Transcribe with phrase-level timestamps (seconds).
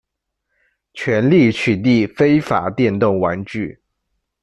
[0.95, 3.83] 全力取缔非法电动玩具